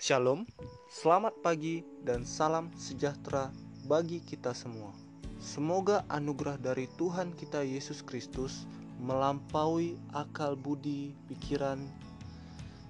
[0.00, 0.48] Shalom,
[0.88, 3.52] selamat pagi dan salam sejahtera
[3.84, 4.96] bagi kita semua.
[5.36, 8.64] Semoga anugerah dari Tuhan kita Yesus Kristus
[8.96, 11.84] melampaui akal budi, pikiran,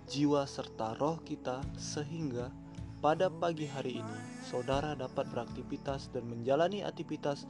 [0.07, 2.55] jiwa serta roh kita sehingga
[3.03, 7.43] pada pagi hari ini saudara dapat beraktivitas dan menjalani aktivitas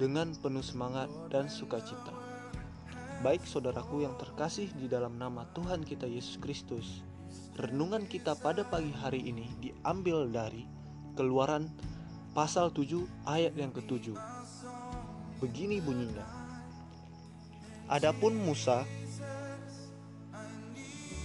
[0.00, 2.16] dengan penuh semangat dan sukacita.
[3.20, 7.04] Baik saudaraku yang terkasih di dalam nama Tuhan kita Yesus Kristus,
[7.56, 10.64] renungan kita pada pagi hari ini diambil dari
[11.12, 11.68] Keluaran
[12.32, 14.16] pasal 7 ayat yang ketujuh.
[15.44, 16.24] Begini bunyinya.
[17.92, 18.88] Adapun Musa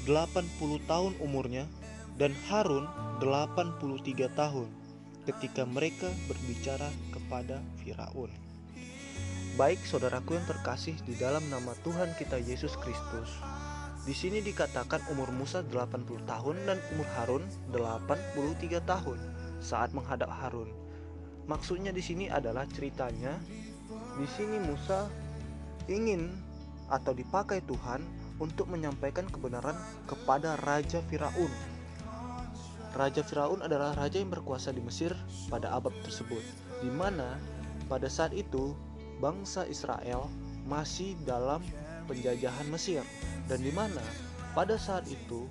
[0.03, 0.43] 80
[0.83, 1.63] tahun umurnya
[2.19, 2.83] dan Harun
[3.23, 4.67] 83 tahun
[5.23, 8.31] ketika mereka berbicara kepada Firaun.
[9.55, 13.31] Baik saudaraku yang terkasih di dalam nama Tuhan kita Yesus Kristus.
[14.07, 17.43] Di sini dikatakan umur Musa 80 tahun dan umur Harun
[17.75, 19.19] 83 tahun
[19.59, 20.71] saat menghadap Harun.
[21.43, 23.35] Maksudnya di sini adalah ceritanya
[24.15, 25.11] di sini Musa
[25.91, 26.31] ingin
[26.87, 27.99] atau dipakai Tuhan
[28.39, 29.75] untuk menyampaikan kebenaran
[30.07, 31.51] kepada Raja Firaun.
[32.95, 35.11] Raja Firaun adalah raja yang berkuasa di Mesir
[35.51, 36.41] pada abad tersebut,
[36.79, 37.35] di mana
[37.91, 38.71] pada saat itu
[39.19, 40.31] bangsa Israel
[40.63, 41.59] masih dalam
[42.07, 43.03] penjajahan Mesir
[43.47, 44.03] dan di mana
[44.51, 45.47] pada saat itu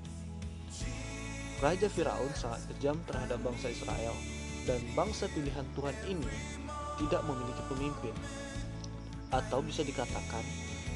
[1.57, 4.13] Raja Firaun sangat kejam terhadap bangsa Israel
[4.69, 6.29] dan bangsa pilihan Tuhan ini
[7.01, 8.17] tidak memiliki pemimpin.
[9.33, 10.45] Atau bisa dikatakan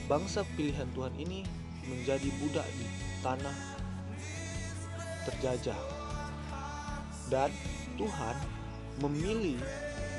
[0.04, 1.48] bangsa pilihan Tuhan ini
[1.88, 2.86] menjadi budak di
[3.24, 3.56] tanah
[5.28, 5.80] terjajah.
[7.32, 7.48] Dan
[7.96, 8.36] Tuhan
[9.00, 9.56] memilih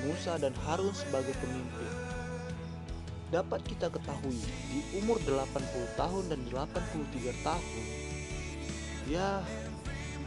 [0.07, 2.11] Musa dan Harun sebagai pemimpin
[3.31, 4.35] dapat kita ketahui
[4.67, 5.55] di umur 80
[5.95, 7.85] tahun dan 83 tahun.
[9.07, 9.39] Ya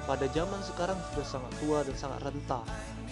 [0.08, 2.60] pada zaman sekarang sudah sangat tua dan sangat renta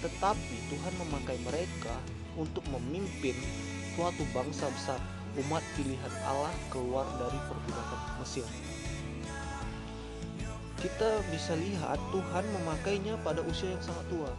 [0.02, 1.94] tetapi Tuhan memakai mereka
[2.34, 3.36] untuk memimpin
[3.94, 4.98] suatu bangsa besar
[5.46, 8.48] umat pilihan Allah keluar dari perbudakan Mesir.
[10.82, 14.32] Kita bisa lihat Tuhan memakainya pada usia yang sangat tua.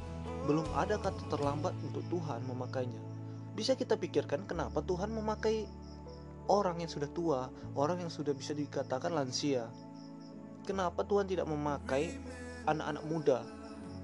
[0.43, 3.12] Belum ada kata terlambat untuk Tuhan memakainya
[3.53, 5.69] bisa kita pikirkan kenapa Tuhan memakai
[6.49, 7.41] orang yang sudah tua,
[7.77, 9.69] orang yang sudah bisa dikatakan lansia.
[10.63, 12.15] Kenapa Tuhan tidak memakai
[12.65, 13.39] anak-anak muda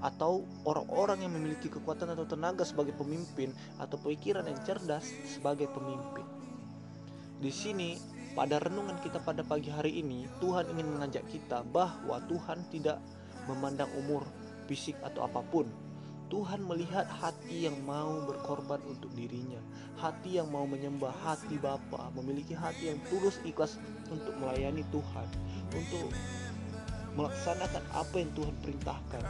[0.00, 6.24] atau orang-orang yang memiliki kekuatan atau tenaga sebagai pemimpin atau pikiran yang cerdas sebagai pemimpin?
[7.40, 7.96] Di sini
[8.36, 13.00] pada renungan kita pada pagi hari ini Tuhan ingin mengajak kita bahwa Tuhan tidak
[13.48, 14.22] memandang umur,
[14.68, 15.66] fisik atau apa pun,
[16.30, 19.58] Tuhan melihat hati yang mau berkorban untuk dirinya,
[19.98, 25.26] hati yang mau menyembah, hati Bapa, memiliki hati yang tulus ikhlas untuk melayani Tuhan,
[25.74, 26.06] untuk
[27.18, 29.22] melaksanakan apa yang Tuhan perintahkan.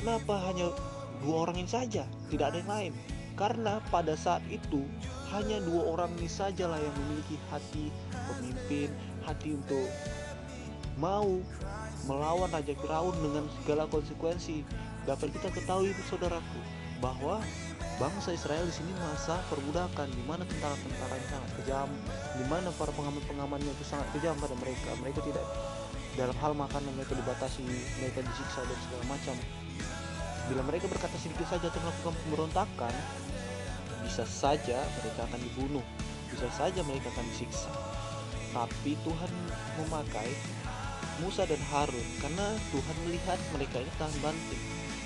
[0.00, 0.72] Kenapa hanya
[1.20, 2.92] dua orang ini saja, tidak ada yang lain?
[3.36, 4.88] Karena pada saat itu
[5.36, 8.88] hanya dua orang ini sajalah yang memiliki hati pemimpin,
[9.28, 9.88] hati untuk
[10.96, 11.40] mau
[12.08, 14.64] melawan Raja Firaun dengan segala konsekuensi
[15.02, 16.60] dapat kita ketahui saudaraku
[17.02, 17.42] bahwa
[17.98, 21.88] bangsa Israel di sini masa perbudakan di mana tentara-tentara yang sangat kejam,
[22.38, 24.90] di mana para pengaman-pengamannya itu sangat kejam pada mereka.
[25.02, 25.46] Mereka tidak
[26.14, 27.66] dalam hal makanan mereka dibatasi,
[27.98, 29.36] mereka disiksa dan segala macam.
[30.50, 32.94] Bila mereka berkata sedikit saja atau melakukan pemberontakan,
[34.06, 35.84] bisa saja mereka akan dibunuh,
[36.30, 37.70] bisa saja mereka akan disiksa.
[38.54, 39.30] Tapi Tuhan
[39.82, 40.30] memakai
[41.24, 44.62] Musa dan Harun karena Tuhan melihat mereka ini tahan banting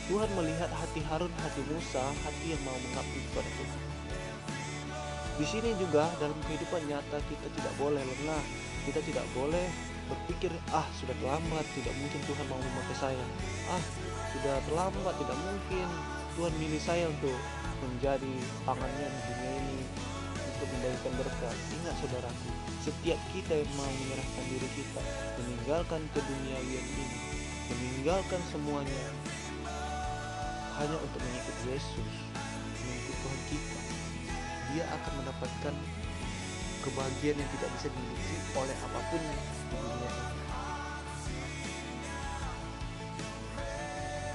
[0.06, 3.80] Tuhan melihat hati Harun, hati Musa, hati yang mau mengabdi kepada Tuhan.
[5.36, 8.42] Di sini juga dalam kehidupan nyata kita tidak boleh lengah,
[8.86, 9.66] kita tidak boleh
[10.06, 13.24] berpikir ah sudah terlambat, tidak mungkin Tuhan mau memakai saya.
[13.66, 13.82] Ah
[14.30, 15.86] sudah terlambat, tidak mungkin
[16.38, 17.34] Tuhan milih saya untuk
[17.82, 19.78] menjadi tangannya di dunia ini
[20.54, 21.56] untuk membagikan berkat.
[21.82, 22.50] Ingat saudaraku,
[22.86, 25.02] setiap kita yang mau menyerahkan diri kita,
[25.42, 27.18] meninggalkan keduniawian ini,
[27.74, 29.04] meninggalkan semuanya
[30.76, 32.12] hanya untuk mengikut Yesus,
[32.84, 33.78] mengikut Tuhan kita,
[34.72, 35.74] dia akan mendapatkan
[36.84, 40.34] kebahagiaan yang tidak bisa dimiliki oleh apa pun di dunia ini.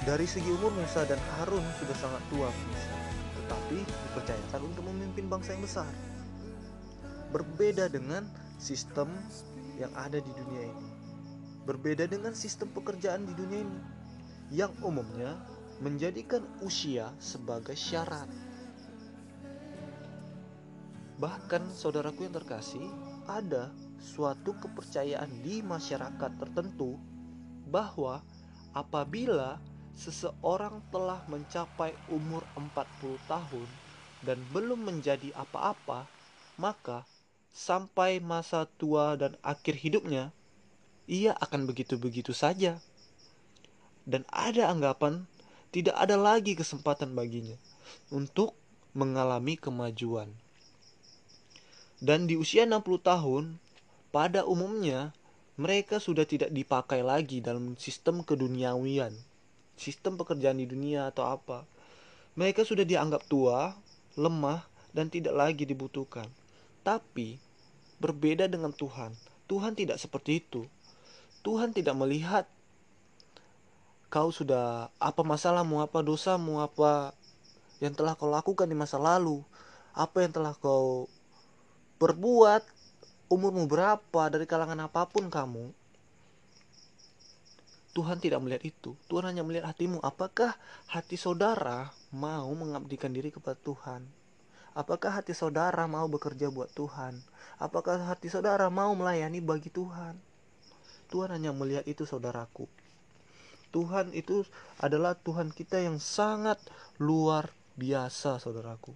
[0.02, 2.94] Dari segi umur Musa dan Harun sudah sangat tua Musa,
[3.38, 5.92] tetapi dipercayakan untuk memimpin bangsa yang besar.
[7.30, 8.26] Berbeda dengan
[8.58, 9.06] sistem
[9.78, 10.88] yang ada di dunia ini.
[11.62, 13.80] Berbeda dengan sistem pekerjaan di dunia ini
[14.50, 15.38] yang umumnya
[15.82, 18.30] menjadikan usia sebagai syarat.
[21.18, 22.86] Bahkan saudaraku yang terkasih,
[23.26, 26.98] ada suatu kepercayaan di masyarakat tertentu
[27.66, 28.22] bahwa
[28.74, 29.58] apabila
[29.98, 33.68] seseorang telah mencapai umur 40 tahun
[34.22, 36.06] dan belum menjadi apa-apa,
[36.58, 37.02] maka
[37.50, 40.30] sampai masa tua dan akhir hidupnya,
[41.10, 42.78] ia akan begitu-begitu saja.
[44.02, 45.30] Dan ada anggapan
[45.72, 47.56] tidak ada lagi kesempatan baginya
[48.12, 48.52] untuk
[48.92, 50.28] mengalami kemajuan.
[51.96, 53.56] Dan di usia 60 tahun,
[54.12, 55.16] pada umumnya
[55.56, 59.16] mereka sudah tidak dipakai lagi dalam sistem keduniawian,
[59.80, 61.64] sistem pekerjaan di dunia atau apa.
[62.36, 63.72] Mereka sudah dianggap tua,
[64.16, 66.28] lemah, dan tidak lagi dibutuhkan.
[66.84, 67.40] Tapi
[67.96, 69.16] berbeda dengan Tuhan.
[69.48, 70.68] Tuhan tidak seperti itu.
[71.40, 72.44] Tuhan tidak melihat
[74.12, 77.16] kau sudah apa masalahmu, apa dosamu, apa
[77.80, 79.40] yang telah kau lakukan di masa lalu,
[79.96, 81.08] apa yang telah kau
[81.96, 82.60] perbuat
[83.32, 85.72] umurmu berapa, dari kalangan apa pun kamu,
[87.96, 88.92] Tuhan tidak melihat itu.
[89.08, 90.04] Tuhan hanya melihat hatimu.
[90.04, 90.60] Apakah
[90.92, 94.04] hati saudara mau mengabdikan diri kepada Tuhan?
[94.72, 97.20] Apakah hati saudara mau bekerja buat Tuhan?
[97.60, 100.16] Apakah hati saudara mau melayani bagi Tuhan?
[101.12, 102.64] Tuhan hanya melihat itu saudaraku.
[103.72, 104.44] Tuhan itu
[104.78, 106.60] adalah Tuhan kita yang sangat
[107.00, 108.92] luar biasa saudaraku.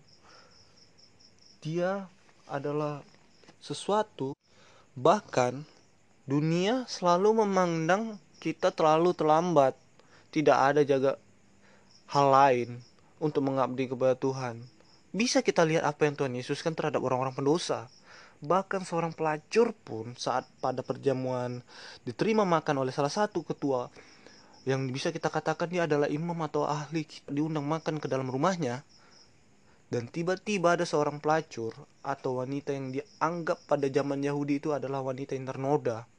[1.64, 2.06] Dia
[2.46, 3.00] adalah
[3.58, 4.36] sesuatu,
[4.92, 5.64] bahkan
[6.28, 9.74] dunia selalu memandang kita terlalu terlambat.
[10.30, 11.16] Tidak ada jaga
[12.12, 12.68] hal lain
[13.16, 14.60] untuk mengabdi kepada Tuhan.
[15.16, 17.88] Bisa kita lihat apa yang Tuhan Yesus kan terhadap orang-orang pendosa.
[18.44, 21.64] Bahkan seorang pelacur pun saat pada perjamuan
[22.04, 23.88] diterima makan oleh salah satu ketua
[24.66, 28.82] yang bisa kita katakan dia adalah imam atau ahli diundang makan ke dalam rumahnya
[29.88, 31.70] dan tiba-tiba ada seorang pelacur
[32.02, 36.10] atau wanita yang dianggap pada zaman Yahudi itu adalah wanita yang ternoda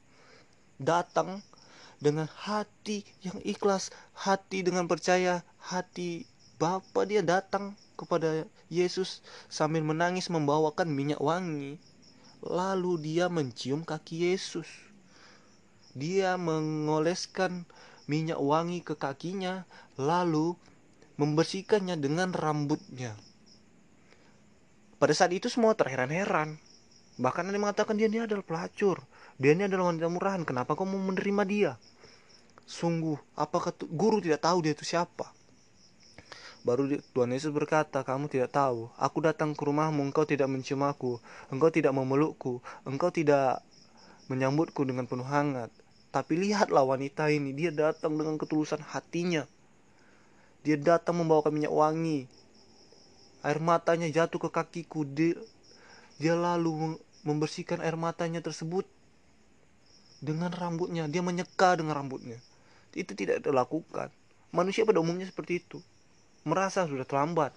[0.80, 1.44] datang
[1.98, 6.24] dengan hati yang ikhlas, hati dengan percaya, hati
[6.58, 11.78] Bapa dia datang kepada Yesus sambil menangis membawakan minyak wangi.
[12.42, 14.66] Lalu dia mencium kaki Yesus.
[15.94, 17.62] Dia mengoleskan
[18.08, 19.68] minyak wangi ke kakinya,
[20.00, 20.56] lalu
[21.20, 23.14] membersihkannya dengan rambutnya.
[24.98, 26.58] Pada saat itu semua terheran-heran.
[27.18, 29.02] Bahkan ada yang mengatakan dia ini adalah pelacur.
[29.38, 30.42] Dia ini adalah wanita murahan.
[30.42, 31.72] Kenapa kau mau menerima dia?
[32.66, 35.30] Sungguh, apakah guru tidak tahu dia itu siapa?
[36.66, 38.90] Baru Tuhan Yesus berkata, kamu tidak tahu.
[38.98, 41.22] Aku datang ke rumahmu, engkau tidak mencium aku.
[41.54, 42.58] Engkau tidak memelukku.
[42.82, 43.62] Engkau tidak
[44.26, 45.70] menyambutku dengan penuh hangat.
[46.08, 49.44] Tapi lihatlah wanita ini, dia datang dengan ketulusan hatinya.
[50.64, 52.24] Dia datang membawakan minyak wangi.
[53.44, 55.38] Air matanya jatuh ke kakiku dia,
[56.18, 58.88] dia lalu membersihkan air matanya tersebut
[60.18, 61.06] dengan rambutnya.
[61.06, 62.40] Dia menyeka dengan rambutnya.
[62.96, 64.10] Itu tidak dilakukan
[64.50, 65.78] manusia pada umumnya seperti itu.
[66.48, 67.52] Merasa sudah terlambat.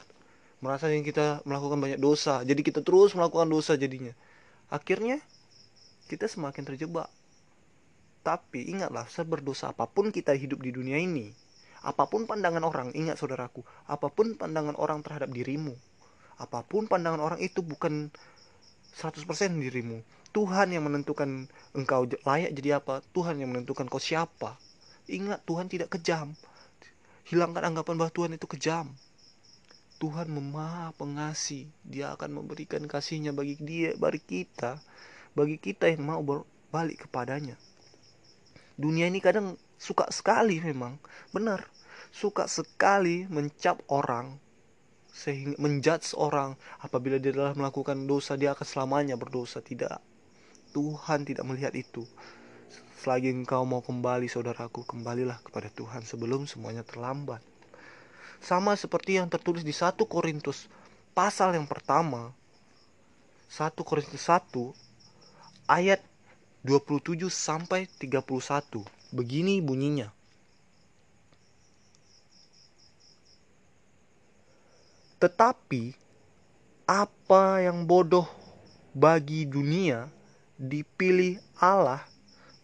[0.62, 2.46] Merasa yang kita melakukan banyak dosa.
[2.46, 4.14] Jadi kita terus melakukan dosa jadinya.
[4.70, 5.18] Akhirnya
[6.06, 7.10] kita semakin terjebak
[8.22, 11.34] tapi ingatlah seberdosa apa pun kita hidup di dunia ini
[11.82, 15.74] Apa pun pandangan orang, ingat saudaraku, apa pun pandangan orang terhadap dirimu,
[16.38, 18.14] apa pun pandangan orang itu bukan
[18.94, 19.26] 100%
[19.58, 20.06] dirimu.
[20.30, 24.62] Tuhan yang menentukan engkau layak jadi apa, Tuhan yang menentukan kau siapa.
[25.10, 26.38] Ingat, Tuhan tidak kejam.
[27.26, 28.94] Hilangkan anggapan bahwa Tuhan itu kejam.
[29.98, 31.66] Tuhan memaha pengasih.
[31.82, 34.78] Dia akan memberikan kasihnya bagi dia, bagi kita,
[35.34, 36.22] bagi kita yang mau
[36.70, 37.58] balik kepadanya.
[38.82, 40.98] Dunia ini kadang suka sekali memang.
[41.30, 41.70] Benar.
[42.10, 44.42] Suka sekali mencap orang
[45.14, 46.58] sehingga menjudge orang.
[46.82, 49.62] Apabila dia telah melakukan dosa dia akan selamanya berdosa.
[49.62, 50.02] Tidak.
[50.74, 52.10] Tuhan tidak melihat itu.
[52.98, 57.44] Selagi engkau mau kembali saudaraku kembalilah kepada Tuhan sebelum semuanya terlambat.
[58.42, 60.66] Sama seperti yang tertulis di 1 Korintus
[61.14, 62.34] pasal yang pertama.
[63.52, 64.50] 1 Korintus 1
[65.70, 66.02] ayat
[66.62, 70.14] 27 sampai 31 Begini bunyinya.
[75.18, 75.98] Tetapi
[76.86, 78.30] apa yang bodoh
[78.94, 80.06] bagi dunia
[80.62, 82.06] dipilih Allah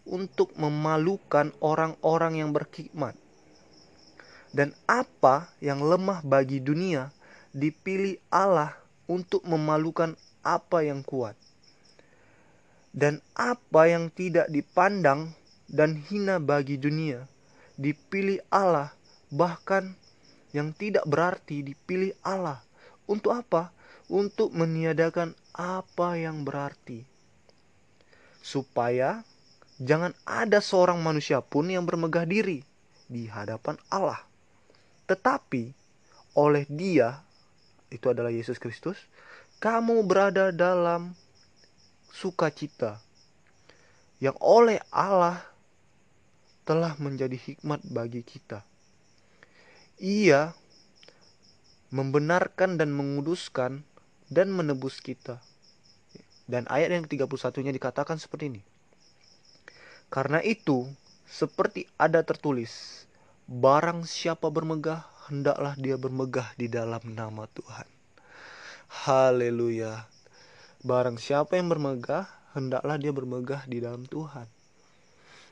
[0.06, 3.18] untuk memalukan orang-orang yang berhikmat.
[4.54, 7.10] Dan apa yang lemah bagi dunia
[7.50, 8.78] dipilih Allah
[9.10, 10.14] untuk memalukan
[10.46, 11.34] apa yang kuat.
[12.92, 15.36] Dan apa yang tidak dipandang
[15.68, 17.28] dan hina bagi dunia
[17.78, 18.90] dipilih Allah
[19.30, 19.94] bahkan
[20.50, 22.64] yang tidak berarti dipilih Allah
[23.08, 23.72] untuk apa?
[24.08, 27.04] Untuk meniadakan apa yang berarti.
[28.40, 29.20] Supaya
[29.76, 32.64] jangan ada seorang manusia pun yang bermegah diri
[33.04, 34.24] di hadapan Allah.
[35.04, 35.72] Tetapi
[36.36, 37.20] oleh Dia,
[37.92, 38.96] itu adalah Yesus Kristus,
[39.60, 41.12] kamu berada dalam
[42.18, 42.98] sukacita
[44.18, 45.38] yang oleh Allah
[46.66, 48.66] telah menjadi hikmat bagi kita.
[50.02, 50.50] Ia
[51.94, 53.86] membenarkan dan menguduskan
[54.26, 55.38] dan menebus kita.
[56.48, 58.62] Dan ayat yang 31-nya dikatakan seperti ini.
[60.08, 60.88] Karena itu,
[61.28, 63.04] seperti ada tertulis,
[63.44, 67.84] barang siapa bermegah, hendaklah dia bermegah di dalam nama Tuhan.
[68.88, 70.08] Haleluya.
[70.88, 72.24] Barang siapa yang bermegah,
[72.56, 74.48] hendaklah dia bermegah di dalam Tuhan.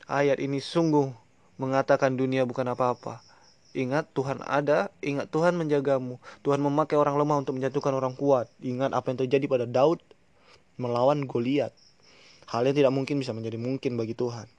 [0.09, 1.13] Ayat ini sungguh
[1.61, 3.21] mengatakan dunia bukan apa-apa.
[3.77, 6.17] Ingat Tuhan ada, ingat Tuhan menjagamu.
[6.41, 8.49] Tuhan memakai orang lemah untuk menjatuhkan orang kuat.
[8.65, 10.01] Ingat apa yang terjadi pada Daud
[10.81, 11.69] melawan Goliat.
[12.49, 14.49] Hal yang tidak mungkin bisa menjadi mungkin bagi Tuhan.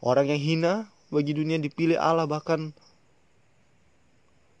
[0.00, 2.72] Orang yang hina bagi dunia dipilih Allah bahkan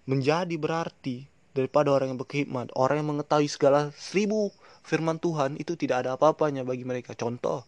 [0.04, 1.24] menjadi berarti
[1.56, 2.68] daripada orang yang berkhidmat.
[2.76, 4.52] Orang yang mengetahui segala seribu
[4.86, 7.16] firman Tuhan itu tidak ada apa-apanya bagi mereka.
[7.16, 7.64] Contoh,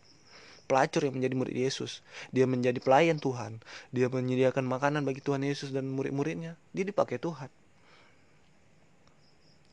[0.67, 2.01] pelacur yang menjadi murid Yesus.
[2.31, 3.63] Dia menjadi pelayan Tuhan.
[3.91, 6.59] Dia menyediakan makanan bagi Tuhan Yesus dan murid-muridnya.
[6.73, 7.51] Dia dipakai Tuhan.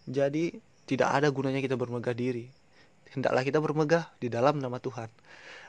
[0.10, 0.58] Jadi
[0.90, 2.50] tidak ada gunanya kita bermegah diri
[3.14, 5.10] hendaklah kita bermegah di dalam nama Tuhan.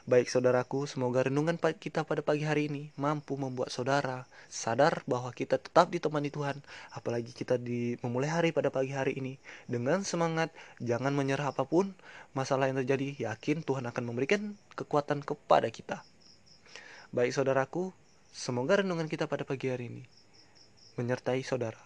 [0.09, 5.61] Baik saudaraku, semoga renungan kita pada pagi hari ini mampu membuat saudara sadar bahwa kita
[5.61, 6.57] tetap ditemani Tuhan,
[6.97, 9.37] apalagi kita di memulai hari pada pagi hari ini
[9.69, 11.93] dengan semangat, jangan menyerah apa pun
[12.33, 16.01] masalah yang terjadi, yakin Tuhan akan memberikan kekuatan kepada kita.
[17.13, 17.93] Baik saudaraku,
[18.33, 20.05] semoga renungan kita pada pagi hari ini
[20.97, 21.81] menyertai saudara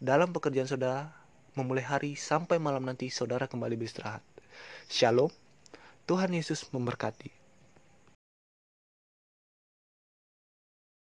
[0.00, 1.12] dalam pekerjaan saudara
[1.52, 4.24] memulai hari sampai malam nanti saudara kembali beristirahat.
[4.88, 5.28] Shalom.
[6.08, 7.37] Tuhan Yesus memberkati.